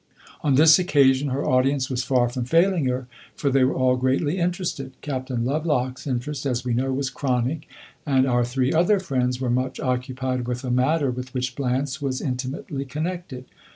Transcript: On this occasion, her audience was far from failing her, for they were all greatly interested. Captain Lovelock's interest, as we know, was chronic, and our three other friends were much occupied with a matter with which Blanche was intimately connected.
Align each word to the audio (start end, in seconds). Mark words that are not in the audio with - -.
On 0.41 0.55
this 0.55 0.79
occasion, 0.79 1.29
her 1.29 1.45
audience 1.45 1.87
was 1.87 2.03
far 2.03 2.27
from 2.27 2.45
failing 2.45 2.85
her, 2.87 3.05
for 3.35 3.51
they 3.51 3.63
were 3.63 3.75
all 3.75 3.95
greatly 3.97 4.39
interested. 4.39 4.93
Captain 5.01 5.45
Lovelock's 5.45 6.07
interest, 6.07 6.47
as 6.47 6.65
we 6.65 6.73
know, 6.73 6.91
was 6.91 7.11
chronic, 7.11 7.67
and 8.03 8.25
our 8.25 8.43
three 8.43 8.73
other 8.73 8.99
friends 8.99 9.39
were 9.39 9.51
much 9.51 9.79
occupied 9.79 10.47
with 10.47 10.63
a 10.63 10.71
matter 10.71 11.11
with 11.11 11.35
which 11.35 11.55
Blanche 11.55 12.01
was 12.01 12.19
intimately 12.19 12.83
connected. 12.83 13.45